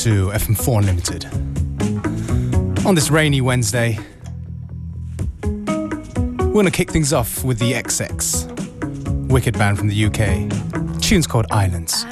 To 0.00 0.28
FM4 0.30 0.78
Unlimited. 0.78 1.26
On 2.86 2.94
this 2.94 3.10
rainy 3.10 3.42
Wednesday, 3.42 3.98
we're 5.42 6.54
gonna 6.54 6.70
kick 6.70 6.90
things 6.90 7.12
off 7.12 7.44
with 7.44 7.58
the 7.58 7.74
XX, 7.74 9.28
wicked 9.28 9.58
band 9.58 9.76
from 9.76 9.88
the 9.88 10.06
UK. 10.06 10.48
tune's 11.02 11.26
called 11.26 11.44
Islands. 11.50 12.06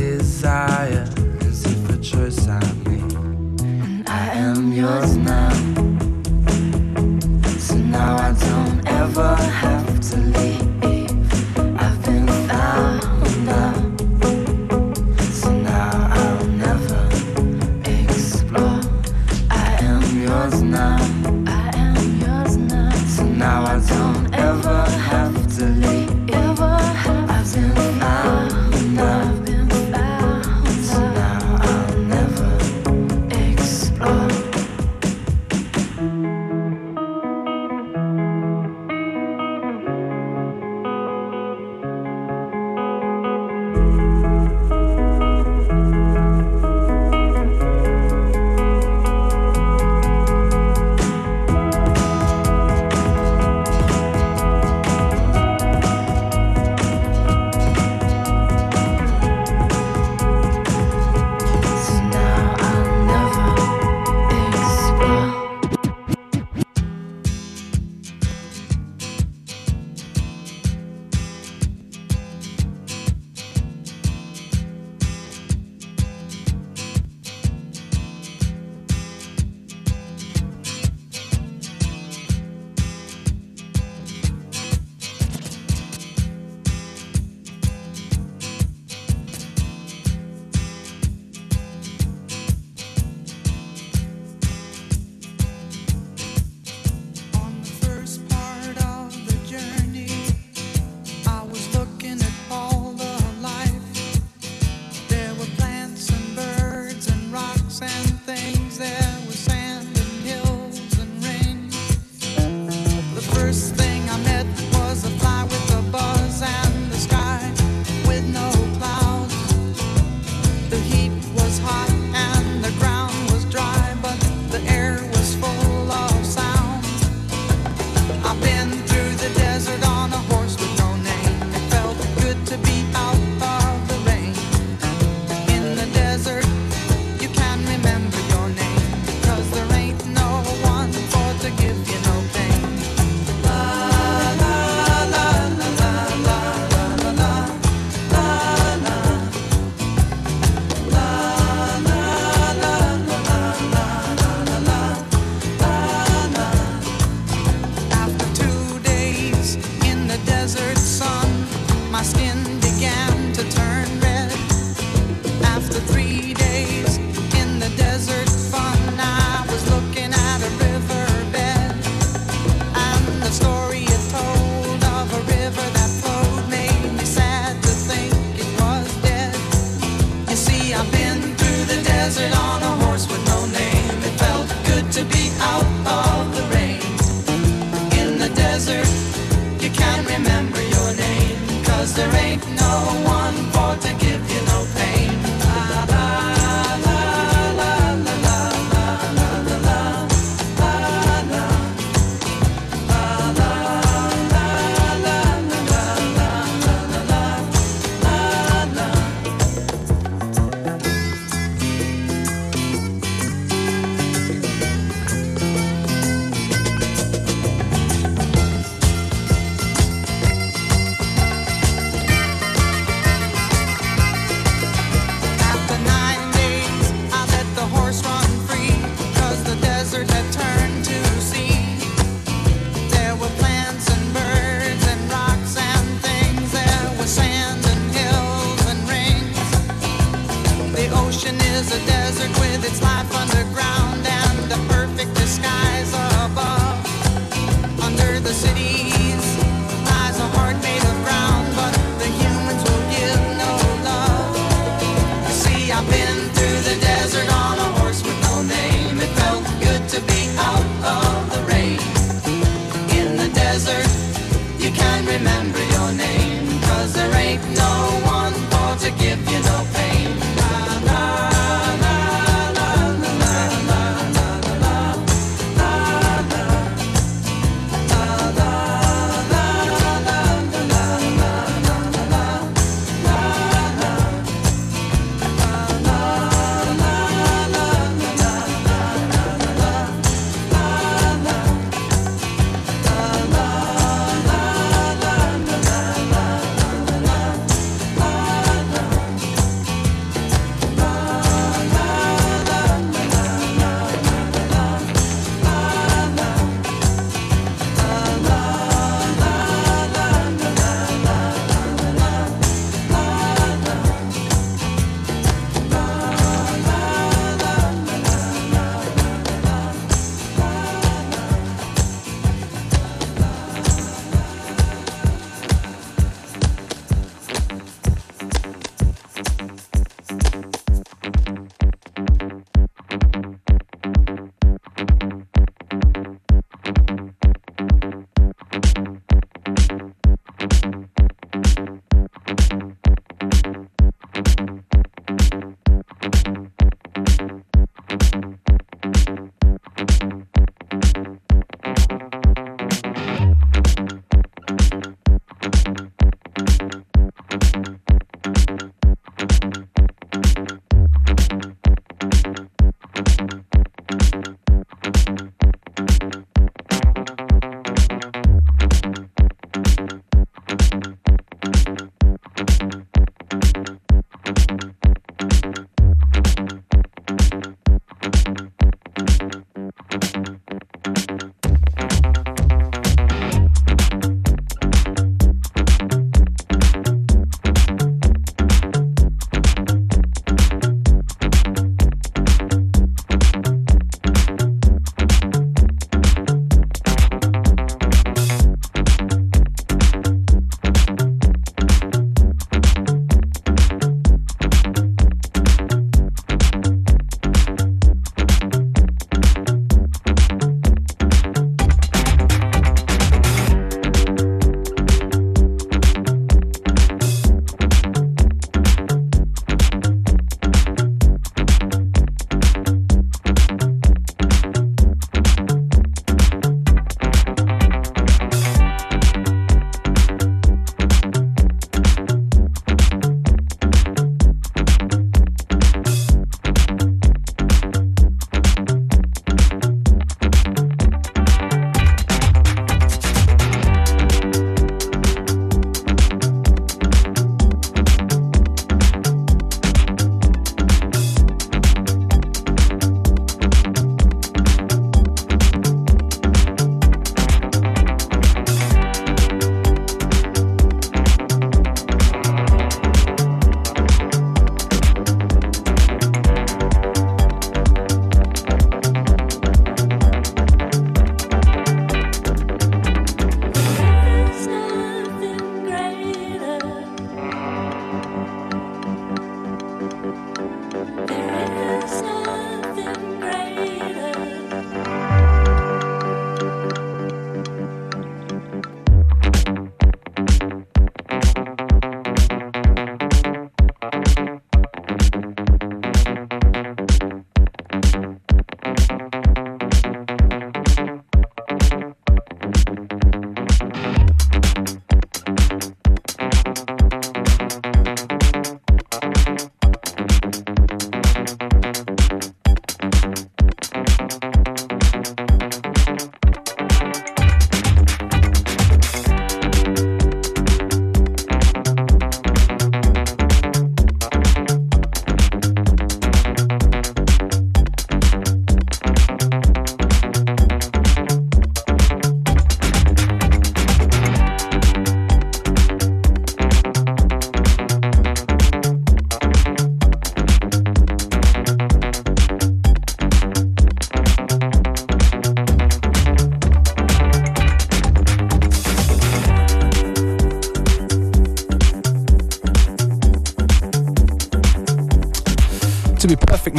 desire 0.00 1.06
and 1.42 1.54
see 1.54 1.74
for 1.84 1.98
choice 1.98 2.48
I 2.48 2.58
made. 2.86 3.12
And 3.62 4.08
I 4.08 4.28
am 4.28 4.72
yours 4.72 5.14
now. 5.16 5.49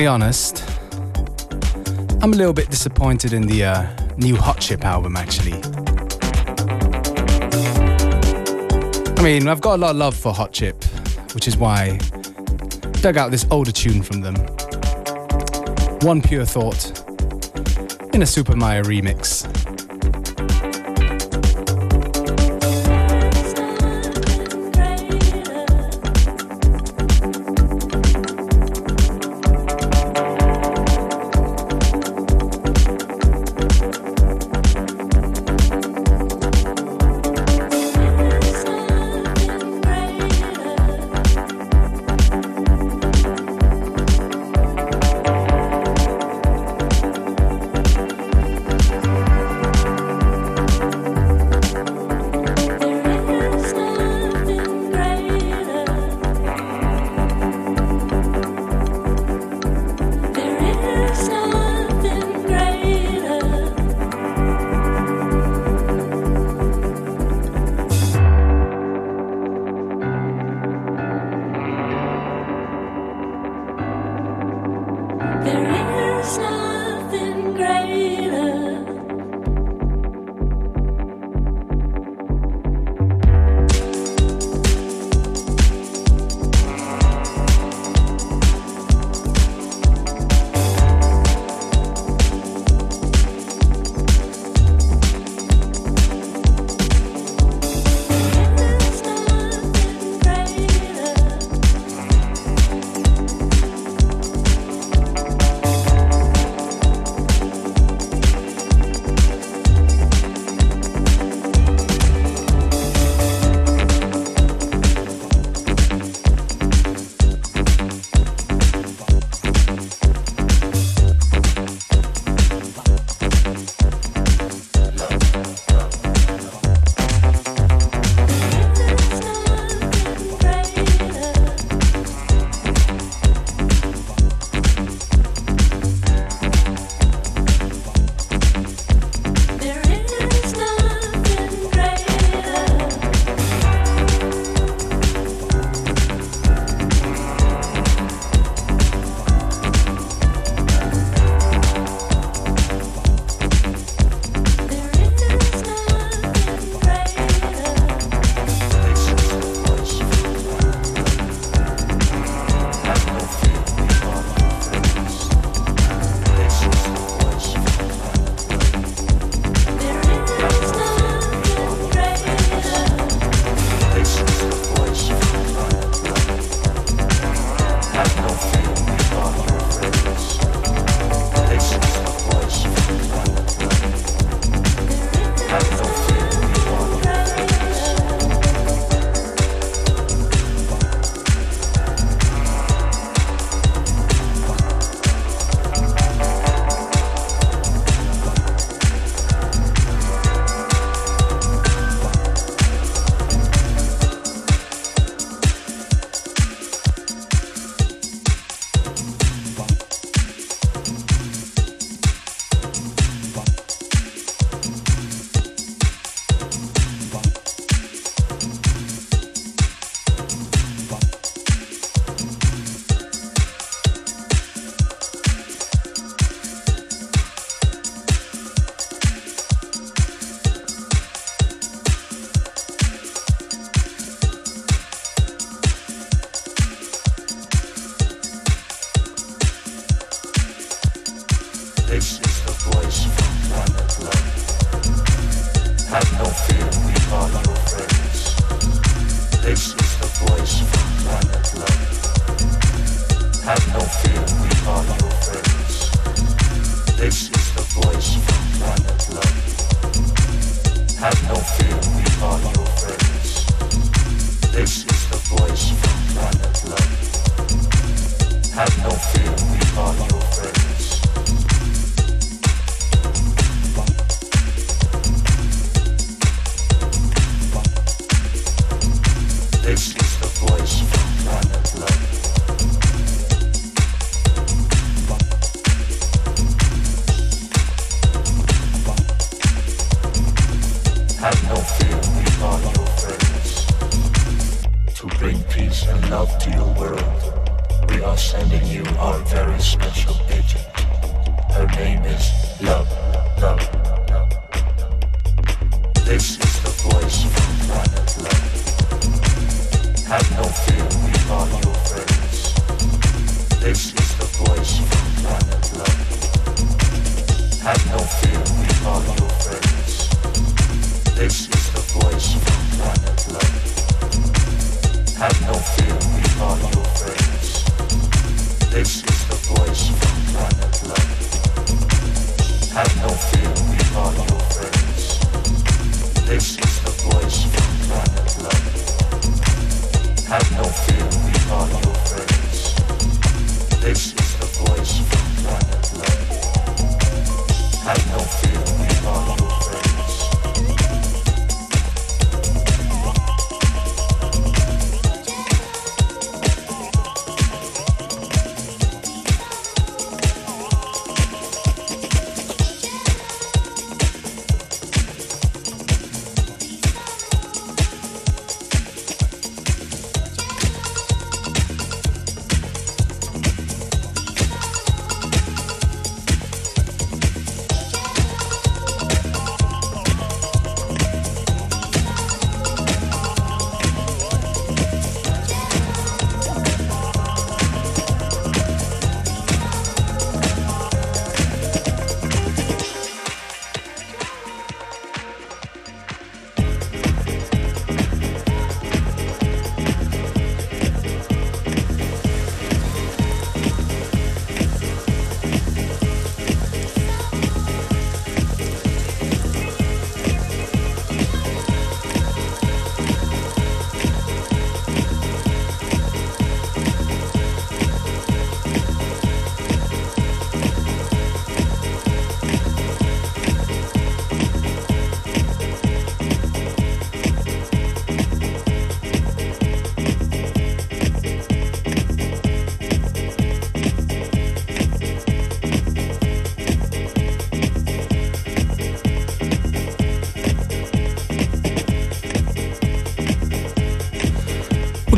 Honest, 0.07 0.63
I'm 2.21 2.31
a 2.31 2.35
little 2.35 2.53
bit 2.53 2.69
disappointed 2.69 3.33
in 3.33 3.45
the 3.45 3.65
uh, 3.65 3.87
new 4.17 4.35
Hot 4.35 4.59
Chip 4.59 4.85
album, 4.85 5.15
actually. 5.17 5.61
I 9.17 9.23
mean, 9.23 9.47
I've 9.47 9.59
got 9.59 9.75
a 9.75 9.77
lot 9.77 9.91
of 9.91 9.97
love 9.97 10.15
for 10.15 10.33
Hot 10.33 10.53
Chip, 10.53 10.81
which 11.33 11.47
is 11.47 11.57
why 11.57 11.99
I 11.99 12.91
dug 13.01 13.17
out 13.17 13.31
this 13.31 13.45
older 13.51 13.71
tune 13.71 14.01
from 14.01 14.21
them. 14.21 14.35
One 16.01 16.21
Pure 16.21 16.45
Thought 16.45 17.03
in 18.13 18.21
a 18.21 18.25
Super 18.25 18.55
Mario 18.55 18.83
remix. 18.83 19.50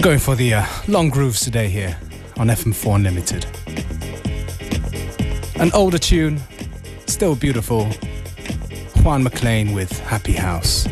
Going 0.04 0.20
for 0.20 0.36
the 0.36 0.56
uh, 0.56 0.66
long 0.89 1.10
grooves 1.10 1.39
today 1.39 1.70
here 1.70 1.98
on 2.36 2.48
FM4 2.48 2.96
Unlimited. 2.96 3.46
An 5.62 5.72
older 5.74 5.98
tune, 5.98 6.42
still 7.06 7.38
beautiful. 7.38 7.86
Juan 9.02 9.24
MacLean 9.24 9.72
with 9.72 9.98
Happy 10.02 10.34
House. 10.34 10.89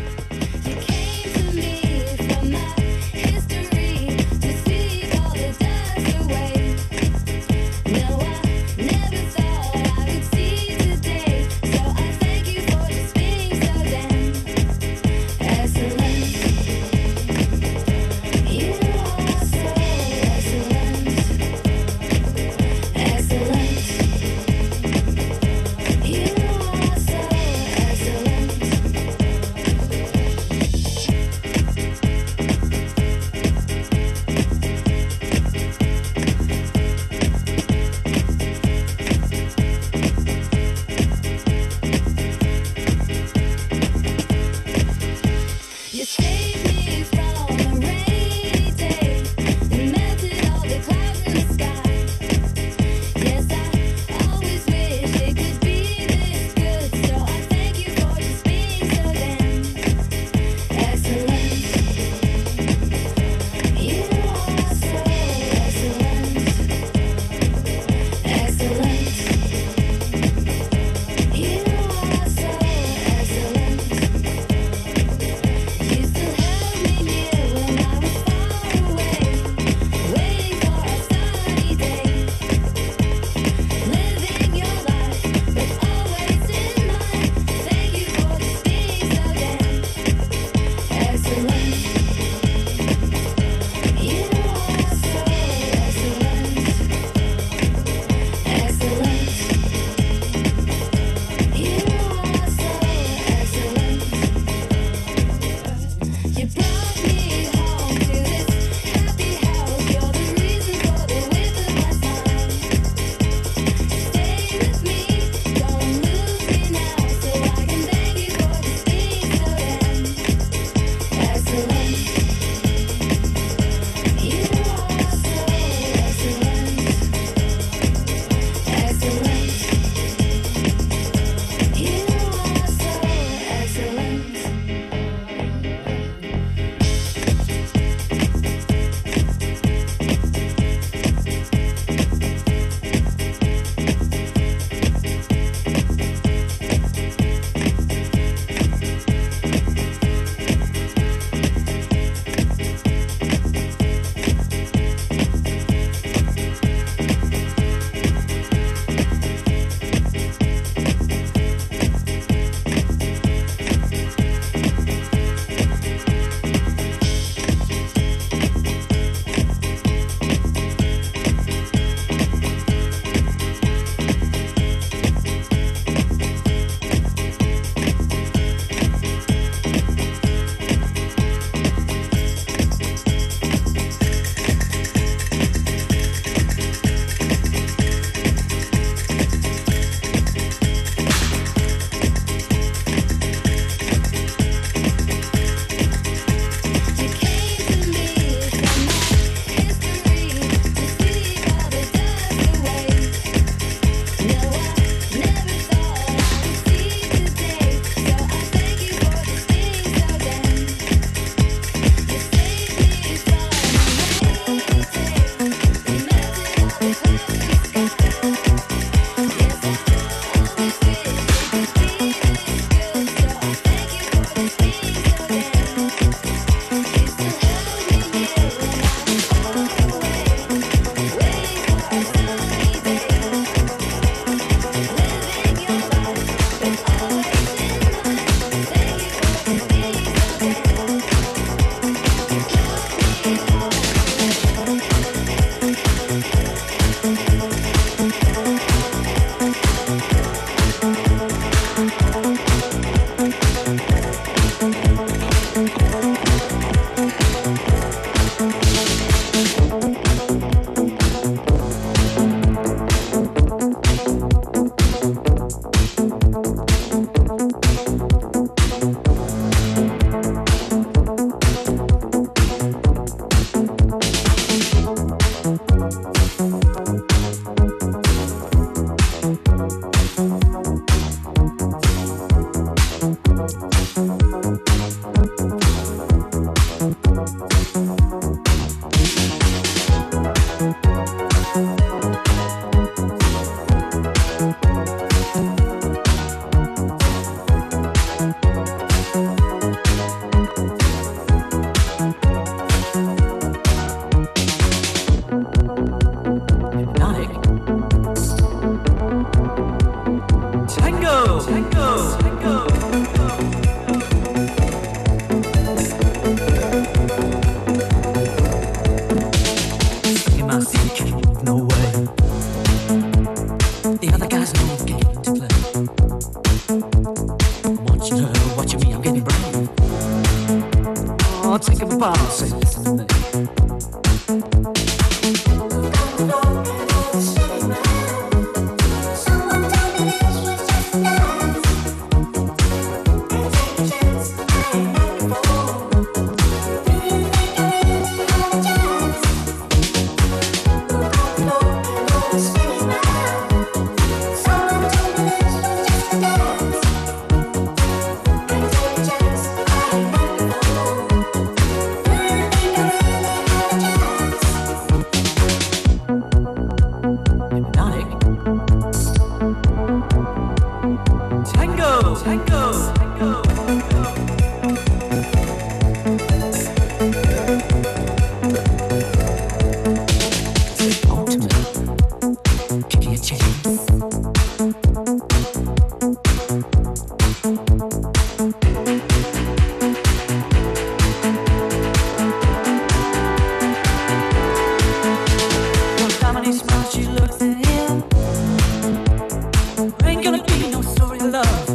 gonna 400.32 400.44
be 400.44 400.70
no 400.70 400.80
story 400.80 401.18
of 401.18 401.26
love. 401.26 401.66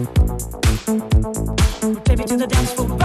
Take 2.05 2.17
me 2.17 2.25
to 2.25 2.37
the 2.37 2.47
dance 2.49 2.73
floor. 2.73 2.96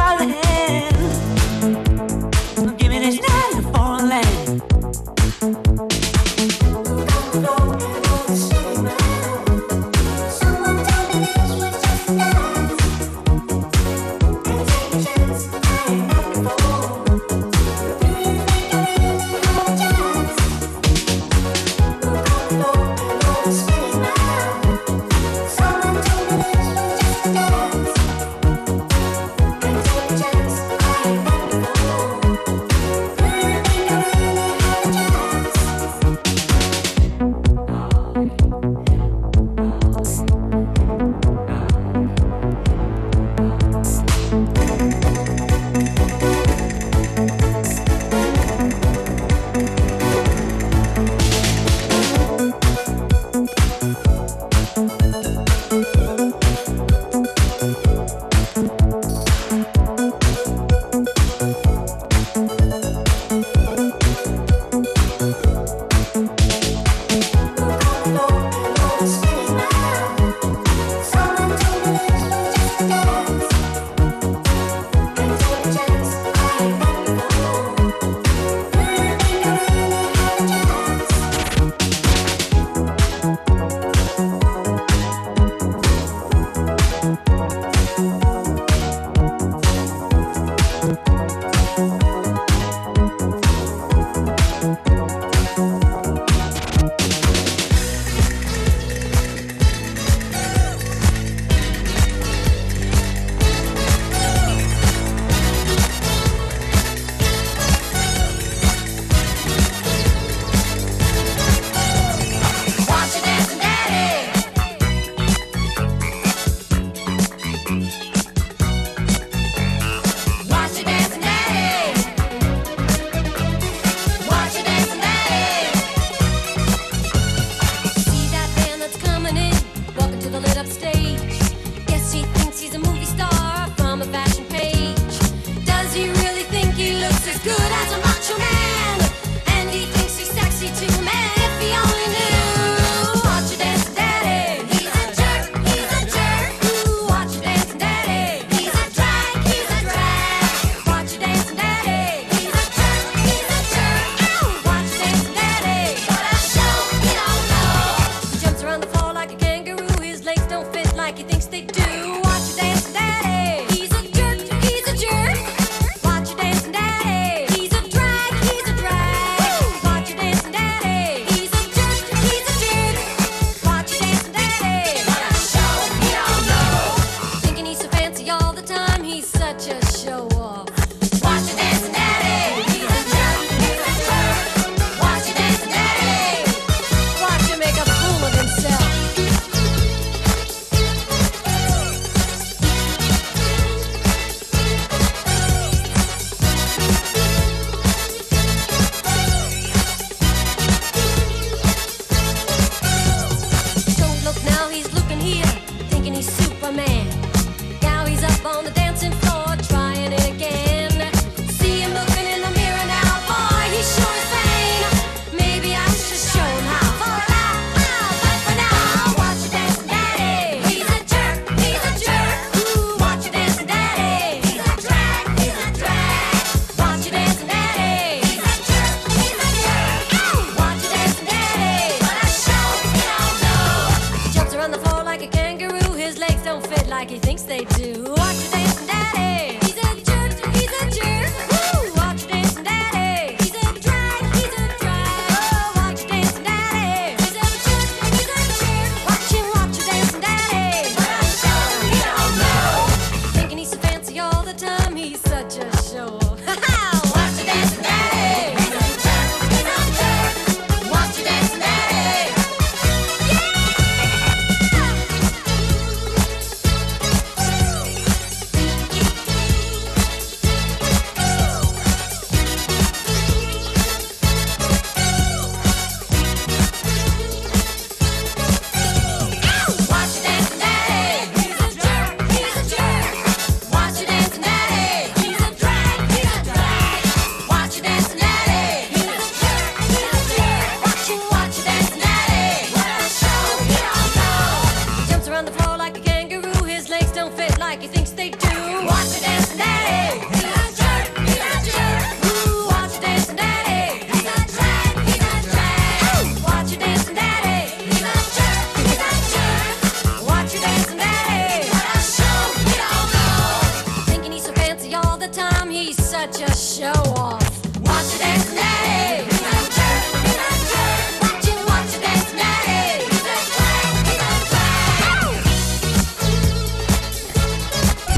do? 298.39 298.87
Watch 298.87 299.17
it 299.17 299.23
dance 299.23 299.55
and. 299.57 300.02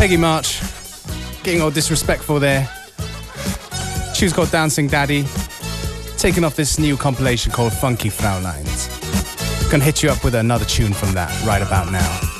Peggy 0.05 0.19
March, 0.19 0.61
getting 1.43 1.63
all 1.63 1.71
disrespectful 1.71 2.39
there. 2.39 2.69
She's 4.15 4.35
called 4.35 4.51
Dancing 4.51 4.87
Daddy, 4.87 5.25
taking 6.19 6.45
off 6.45 6.57
this 6.57 6.79
new 6.79 6.99
compilation 6.99 7.51
called 7.51 7.73
Funky 7.73 8.11
Fraulein's. 8.11 8.89
Gonna 9.71 9.83
hit 9.83 10.03
you 10.03 10.11
up 10.11 10.23
with 10.23 10.35
another 10.35 10.67
tune 10.67 10.93
from 10.93 11.15
that 11.15 11.31
right 11.47 11.63
about 11.63 11.91
now. 11.91 12.34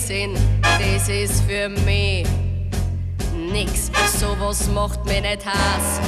Blödsinn, 0.00 0.34
das 0.62 1.08
ist 1.08 1.42
für 1.44 1.68
mich. 1.68 2.26
Nix, 3.34 3.90
sowas 4.18 4.68
macht 4.68 5.04
mir 5.04 5.20
nicht 5.20 5.44
Hass. 5.44 6.00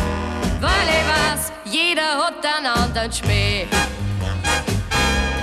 Weil 0.60 0.88
ich 0.88 1.06
weiß, 1.08 1.52
jeder 1.64 2.18
hat 2.18 2.34
einen 2.44 2.66
anderen 2.66 3.12
Schmäh, 3.12 3.66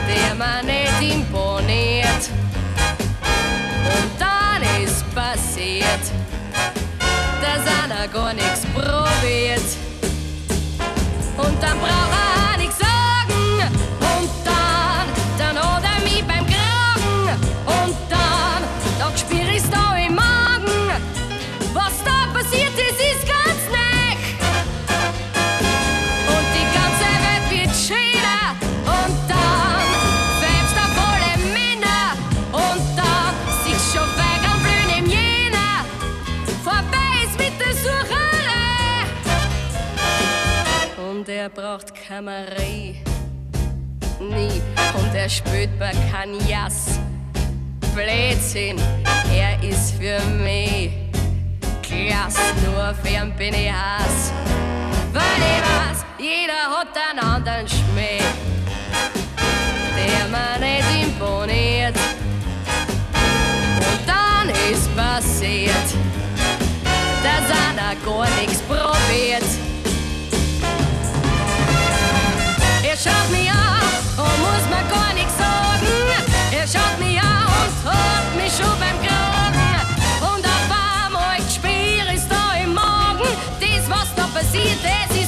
der 0.07 0.35
mir 0.35 0.63
nicht 0.63 1.15
imponiert. 1.15 2.29
Und 3.85 4.12
dann 4.19 4.83
ist 4.83 5.03
passiert, 5.13 6.03
dass 7.41 7.83
einer 7.83 8.07
gar 8.07 8.33
nichts 8.33 8.65
probiert 8.73 9.62
und 11.38 11.63
dann 11.63 11.79
braucht 11.79 12.12
er 12.23 12.29
er 41.55 41.62
braucht 41.62 41.93
Kamerei. 41.95 42.95
Nie. 44.19 44.62
Und 44.97 45.15
er 45.15 45.29
spürt 45.29 45.77
bei 45.79 45.91
kein 46.12 46.35
Jas. 46.47 46.99
Blödsinn, 47.93 48.77
er 49.33 49.62
ist 49.63 49.95
für 49.95 50.19
mich 50.41 50.91
Klass, 51.81 52.35
nur 52.65 52.93
für 52.95 53.21
ein 53.21 53.35
bin 53.35 53.53
ich 53.53 53.71
Hass. 53.71 54.31
Weil 55.13 55.41
ich 55.41 55.63
weiß, 55.63 56.05
jeder 56.19 56.63
hat 56.69 56.95
einen 57.09 57.19
anderen 57.19 57.67
Schmäh, 57.67 58.19
der 59.95 60.27
mir 60.29 60.59
nicht 60.59 61.07
imponiert. 61.07 61.95
Und 63.75 64.07
dann 64.07 64.49
ist 64.71 64.95
passiert, 64.95 65.88
dass 67.23 67.49
einer 67.49 67.95
gar 68.05 68.29
nichts 68.39 68.62
probiert. 68.62 69.68
Schaut 73.03 73.31
mich 73.31 73.49
an 73.49 73.79
und 74.17 74.35
muss 74.43 74.65
mir 74.67 74.83
gar 74.91 75.13
nichts 75.13 75.38
sagen. 75.38 75.88
Er 76.51 76.67
schaut 76.67 76.99
mich 76.99 77.17
an 77.21 77.45
und 77.47 77.91
hat 77.91 78.27
mich 78.35 78.51
schon 78.51 78.75
beim 78.77 78.97
Kragen. 79.05 79.71
Und 80.19 80.43
auf 80.45 80.69
einmal 80.69 81.39
spür 81.49 82.13
ist 82.13 82.29
da 82.29 82.62
im 82.62 82.73
Magen. 82.73 83.29
Das, 83.62 83.89
was 83.89 84.07
da 84.15 84.27
passiert, 84.27 84.79
das 84.83 85.15
ist 85.15 85.18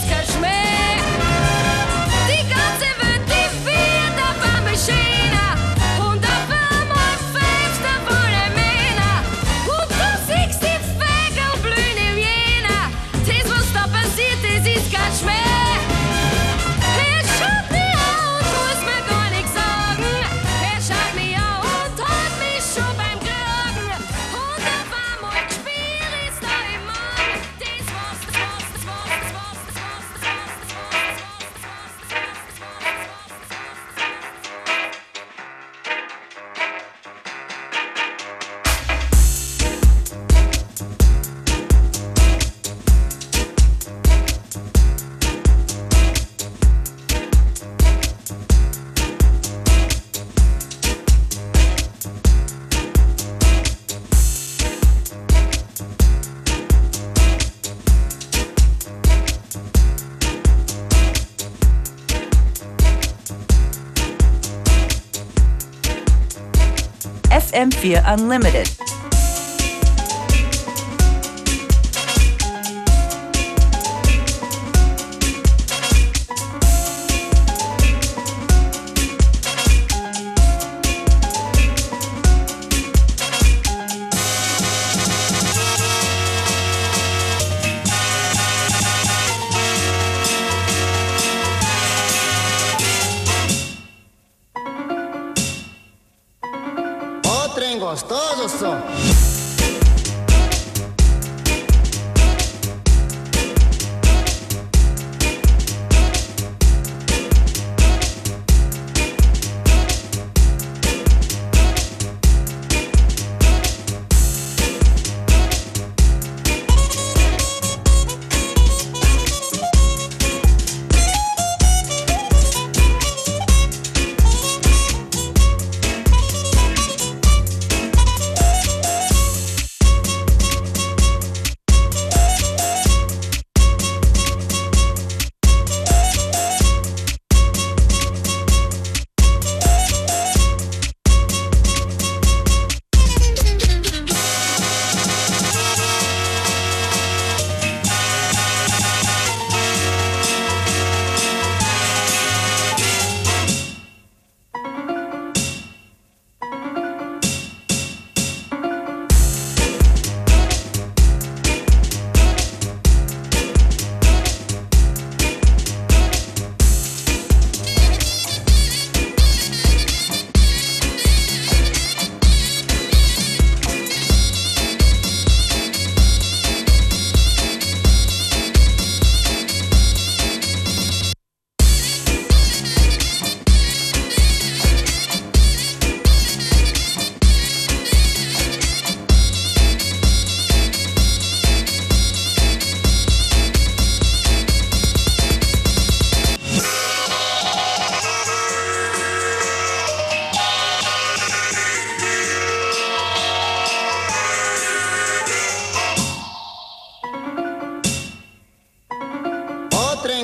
FM4 67.61 68.01
Unlimited. 68.07 68.80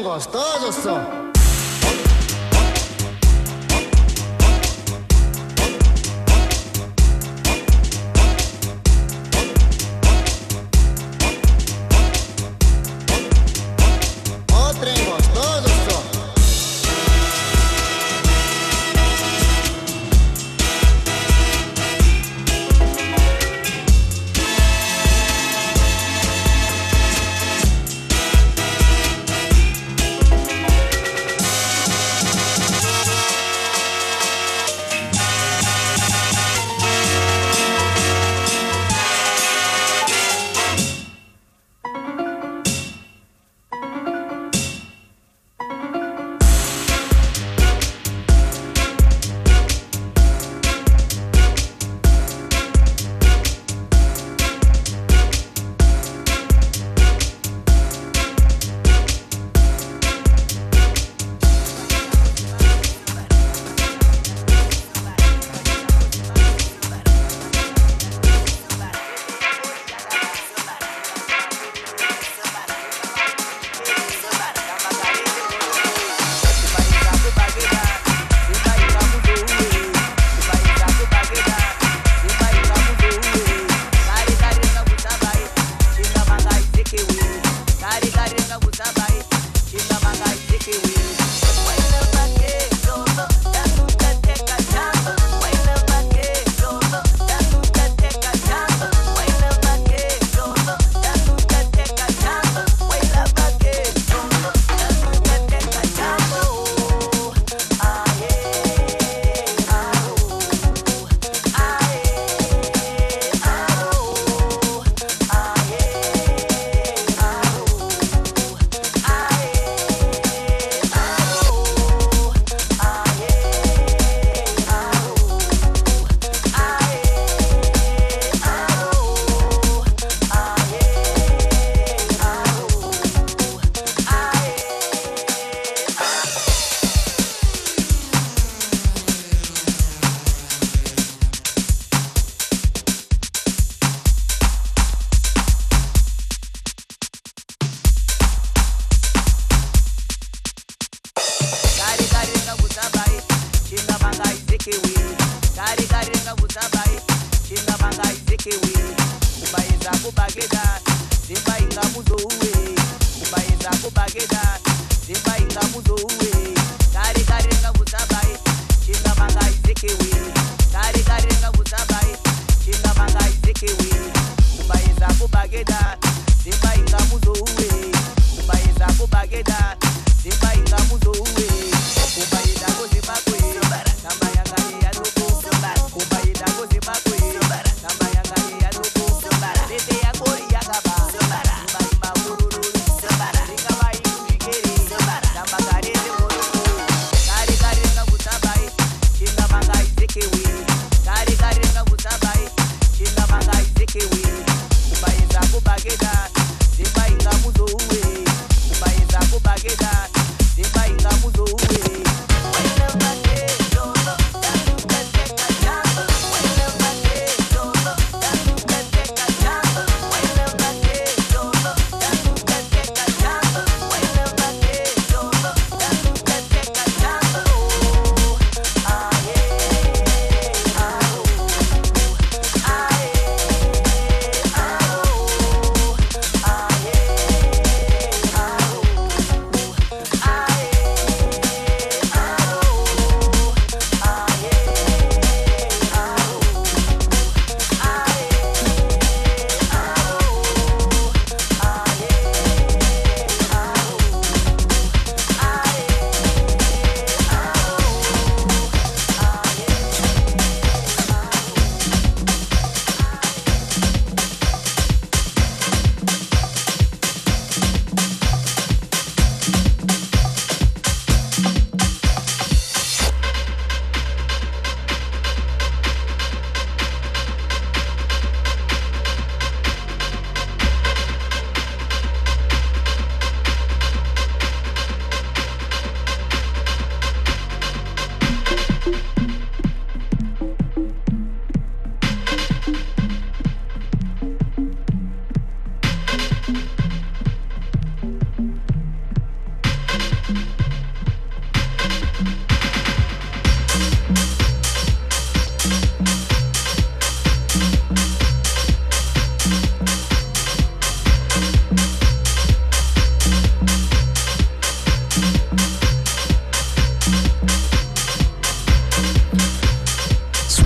Gostoso, 0.02 0.72
só. 0.72 1.27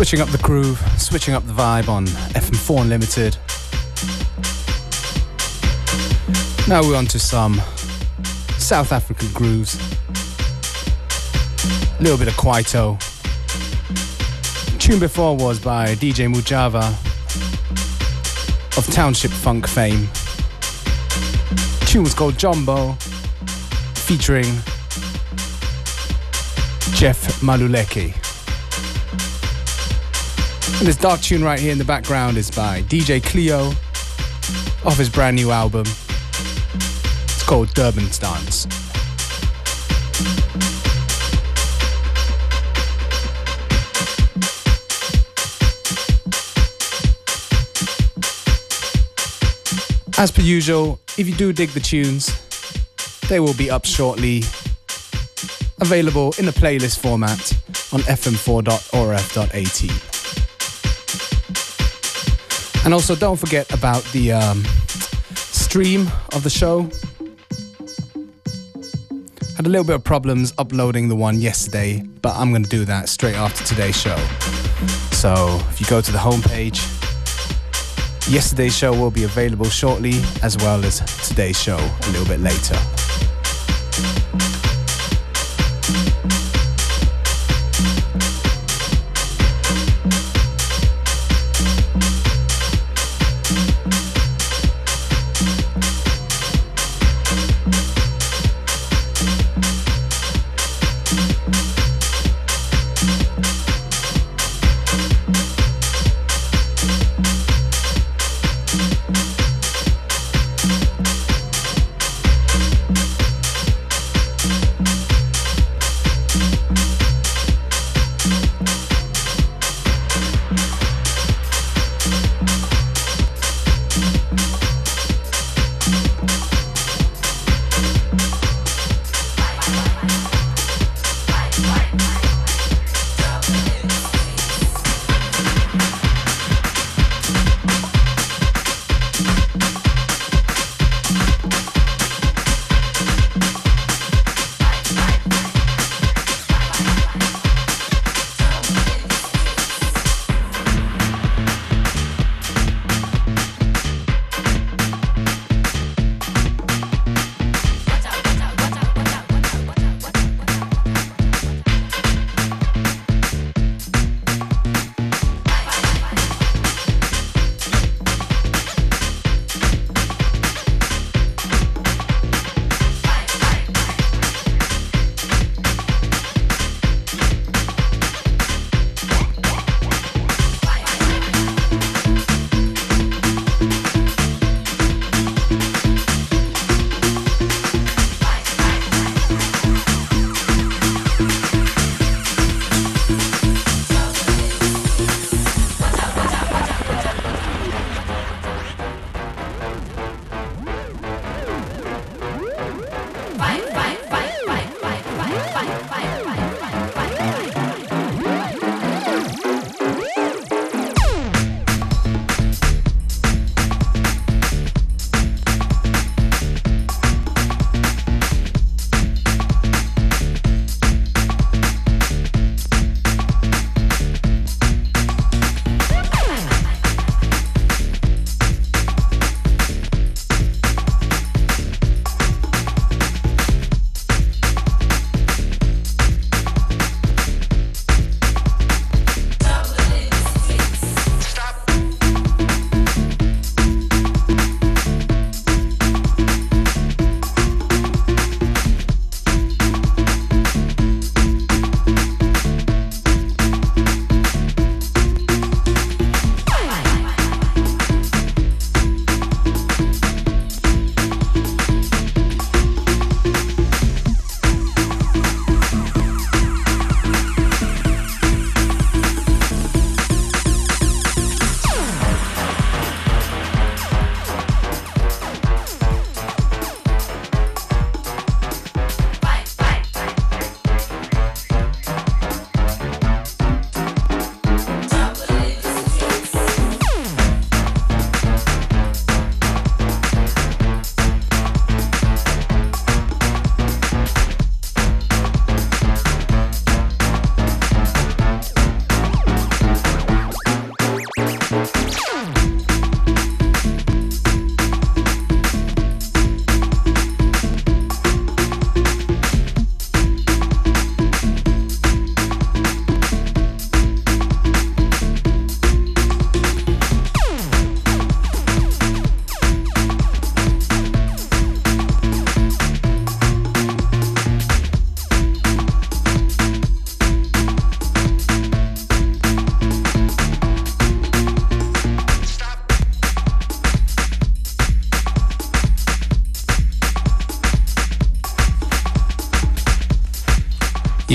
Switching 0.02 0.20
up 0.20 0.30
the 0.30 0.40
groove, 0.40 0.82
switching 0.98 1.36
up 1.36 1.46
the 1.46 1.54
vibe 1.54 1.88
on 1.88 2.08
FM4 2.08 2.82
Unlimited. 2.82 3.38
Now 6.68 6.82
we're 6.82 6.98
on 6.98 7.06
to 7.06 7.20
some 7.20 7.62
South 8.58 8.92
African 8.92 9.32
grooves. 9.32 9.76
A 12.00 12.02
little 12.02 12.18
bit 12.18 12.30
of 12.30 12.34
Kwaito. 12.34 13.00
Tune 14.80 15.00
before 15.00 15.38
was 15.38 15.60
by 15.60 15.94
DJ 15.94 16.34
Mujava 16.34 16.82
of 18.80 18.92
Township 18.92 19.30
Funk 19.30 19.68
fame. 19.68 20.10
Tune 21.86 22.02
was 22.02 22.16
called 22.16 22.40
Jumbo, 22.40 22.94
featuring 23.94 24.46
Jeff 26.96 27.40
Maluleke. 27.44 28.21
And 30.82 30.88
this 30.88 30.98
dark 30.98 31.22
tune 31.22 31.44
right 31.44 31.60
here 31.60 31.72
in 31.72 31.78
the 31.78 31.86
background 31.86 32.38
is 32.38 32.50
by 32.50 32.82
DJ 32.82 33.24
Cleo 33.24 33.68
off 34.84 34.98
his 34.98 35.10
brand 35.10 35.36
new 35.36 35.52
album. 35.52 35.86
It's 35.86 37.44
called 37.44 37.68
Durban's 37.76 38.18
Dance. 38.18 38.66
As 50.18 50.32
per 50.32 50.42
usual, 50.42 51.00
if 51.16 51.30
you 51.30 51.36
do 51.36 51.54
dig 51.54 51.70
the 51.70 51.80
tunes, 51.80 52.32
they 53.30 53.40
will 53.40 53.54
be 53.54 53.70
up 53.70 53.86
shortly, 53.86 54.40
available 55.80 56.34
in 56.40 56.48
a 56.48 56.52
playlist 56.52 56.98
format 56.98 57.54
on 57.94 58.00
fm4.orf.at. 58.00 60.11
And 62.84 62.94
also, 62.94 63.16
don't 63.16 63.38
forget 63.38 63.72
about 63.74 64.04
the 64.12 64.32
um, 64.32 64.64
stream 65.36 66.08
of 66.34 66.44
the 66.44 66.50
show. 66.50 66.90
Had 69.56 69.68
a 69.68 69.70
little 69.70 69.86
bit 69.86 69.96
of 69.96 70.04
problems 70.04 70.52
uploading 70.58 71.08
the 71.08 71.16
one 71.16 71.40
yesterday, 71.40 72.02
but 72.22 72.36
I'm 72.36 72.50
going 72.50 72.64
to 72.64 72.70
do 72.70 72.84
that 72.86 73.08
straight 73.08 73.36
after 73.36 73.64
today's 73.64 73.96
show. 73.96 74.18
So 75.12 75.62
if 75.70 75.80
you 75.80 75.86
go 75.88 76.02
to 76.02 76.12
the 76.12 76.18
homepage, 76.18 76.82
yesterday's 78.32 78.76
show 78.76 78.92
will 78.92 79.12
be 79.12 79.26
available 79.26 79.70
shortly, 79.70 80.14
as 80.42 80.58
well 80.58 80.84
as 80.84 81.02
today's 81.28 81.62
show 81.62 81.78
a 81.78 82.08
little 82.08 82.26
bit 82.26 82.40
later. 82.40 82.76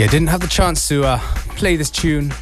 Yeah, 0.06 0.12
didn't 0.12 0.28
have 0.28 0.40
the 0.40 0.46
chance 0.46 0.86
to 0.86 1.02
uh, 1.02 1.18
play 1.56 1.74
this 1.74 1.90
tune 1.90 2.32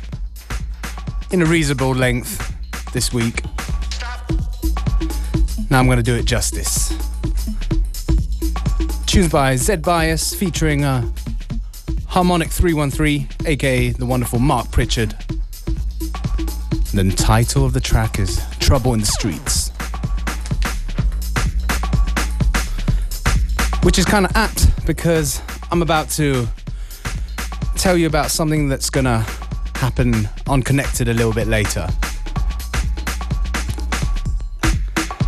in 1.31 1.41
a 1.41 1.47
reasonable 1.47 1.95
length 1.95 2.55
this 2.93 3.11
week. 3.11 3.43
Now 5.71 5.79
I'm 5.79 5.87
going 5.87 5.97
to 5.97 6.03
do 6.03 6.15
it 6.15 6.27
justice. 6.27 6.91
Tunes 9.07 9.31
by 9.31 9.57
Zed 9.57 9.81
Bias 9.81 10.35
featuring 10.35 10.85
uh, 10.85 11.11
Harmonic 12.07 12.51
313, 12.51 13.29
aka 13.47 13.89
the 13.93 14.05
wonderful 14.05 14.41
Mark 14.41 14.71
Pritchard. 14.71 15.17
The 16.93 17.15
title 17.17 17.65
of 17.65 17.73
the 17.73 17.81
track 17.81 18.19
is 18.19 18.43
Trouble 18.59 18.93
in 18.93 19.01
the 19.01 19.07
Streets. 19.07 19.71
Which 23.83 23.99
is 23.99 24.05
kind 24.05 24.27
of 24.27 24.37
apt 24.37 24.85
because 24.85 25.41
I'm 25.71 25.81
about 25.81 26.11
to 26.11 26.47
tell 27.85 27.99
you 27.99 28.07
about 28.07 28.31
something 28.31 28.67
that's 28.67 28.89
gonna 28.89 29.19
happen 29.75 30.27
on 30.47 30.63
Connected 30.63 31.07
a 31.07 31.13
little 31.13 31.35
bit 31.35 31.49
later. 31.49 31.87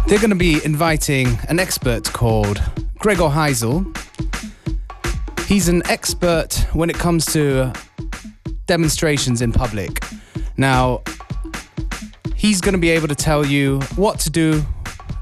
They're 0.07 0.19
gonna 0.19 0.37
be 0.37 0.65
inviting 0.65 1.39
an 1.51 1.59
expert 1.59 2.11
called 2.15 2.63
Gregor 2.99 3.25
Heisel. 3.25 3.85
He's 5.47 5.69
an 5.69 5.83
expert 5.87 6.67
when 6.73 6.89
it 6.89 6.97
comes 6.97 7.27
to 7.35 7.75
demonstrations 8.65 9.43
in 9.43 9.53
public. 9.53 10.03
Now, 10.57 11.03
he's 12.37 12.63
gonna 12.63 12.79
be 12.79 12.89
able 12.89 13.09
to 13.09 13.15
tell 13.15 13.45
you 13.45 13.81
what 13.97 14.19
to 14.21 14.31
do 14.31 14.65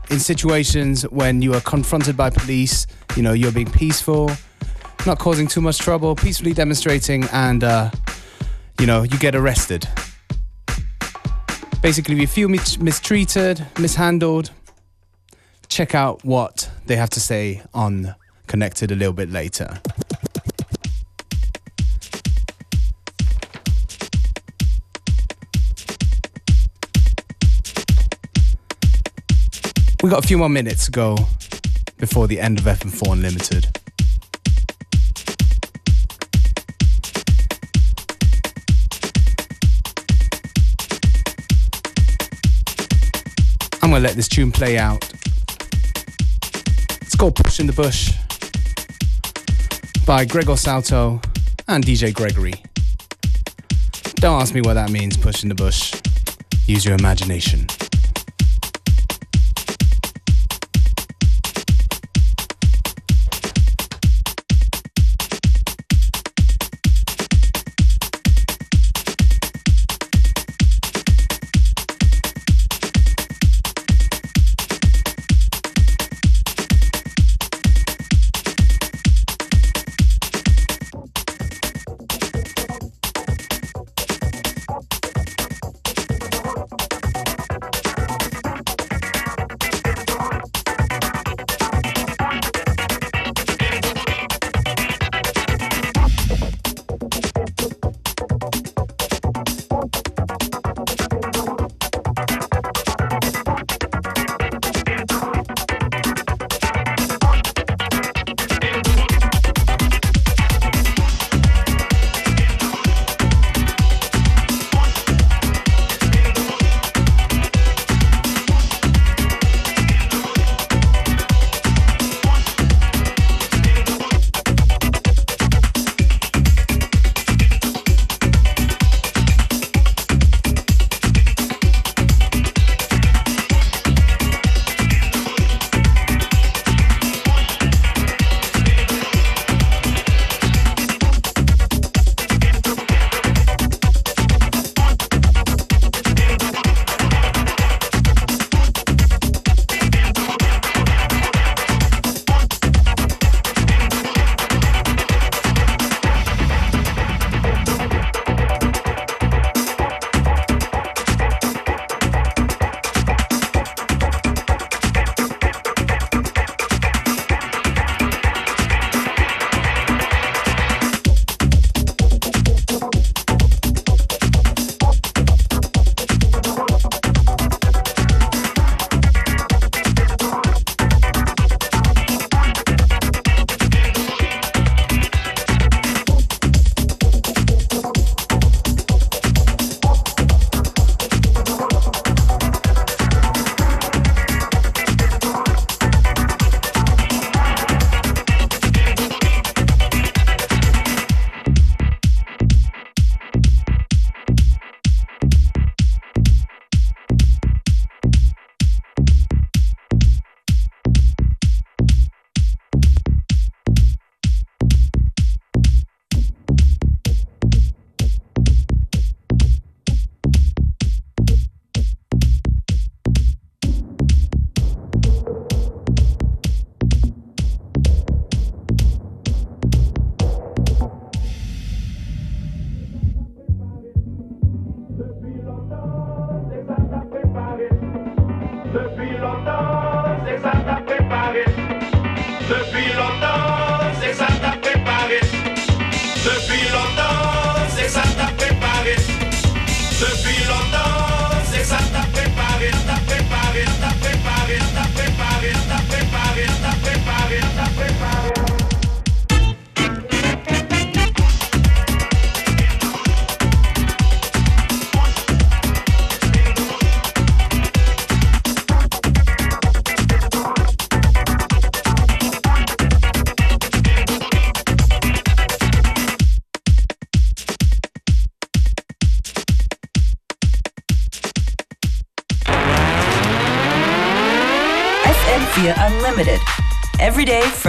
in 0.09 0.21
situations 0.21 1.03
when 1.11 1.43
you 1.43 1.53
are 1.55 1.63
confronted 1.63 2.17
by 2.17 2.31
police, 2.31 2.87
you 3.17 3.25
know, 3.25 3.33
you're 3.33 3.51
being 3.51 3.73
peaceful, 3.73 4.31
not 5.07 5.19
causing 5.19 5.47
too 5.47 5.61
much 5.61 5.79
trouble, 5.79 6.15
peacefully 6.15 6.53
demonstrating, 6.53 7.25
and 7.33 7.65
uh, 7.65 7.91
you 8.81 8.87
know, 8.87 9.03
you 9.03 9.19
get 9.19 9.35
arrested. 9.35 9.89
Basically, 11.83 12.15
if 12.15 12.21
you 12.21 12.27
feel 12.27 12.49
mis- 12.49 12.79
mistreated, 12.79 13.67
mishandled, 13.79 14.51
check 15.69 15.95
out 15.95 16.25
what 16.25 16.71
they 16.87 16.97
have 16.97 17.11
to 17.11 17.21
say 17.21 17.63
on 17.75 18.15
Connected 18.47 18.93
a 18.93 18.95
little 18.95 19.15
bit 19.15 19.31
later. 19.31 19.81
We 30.03 30.11
got 30.11 30.23
a 30.23 30.27
few 30.29 30.37
more 30.37 30.51
minutes 30.51 30.85
to 30.85 30.91
go 30.91 31.17
before 31.97 32.27
the 32.27 32.39
end 32.39 32.59
of 32.59 32.67
FM4 32.67 33.13
Unlimited. 33.15 33.79
I'm 43.85 43.91
gonna 43.91 44.03
let 44.03 44.17
this 44.17 44.29
tune 44.29 44.51
play 44.51 44.79
out. 44.79 45.07
It's 47.03 47.15
called 47.15 47.37
Push 47.37 47.61
in 47.61 47.67
the 47.67 47.73
Bush 47.75 48.15
by 50.07 50.25
Gregor 50.25 50.57
Salto 50.57 51.21
and 51.69 51.85
DJ 51.85 52.15
Gregory. 52.15 52.55
Don't 54.15 54.41
ask 54.41 54.55
me 54.55 54.63
what 54.63 54.73
that 54.73 54.89
means, 54.89 55.19
push 55.19 55.43
in 55.43 55.51
the 55.51 55.55
bush. 55.55 56.01
Use 56.67 56.87
your 56.87 56.95
imagination. 56.95 57.67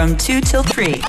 From 0.05 0.15
2 0.17 0.41
till 0.41 0.63
3. 0.63 1.04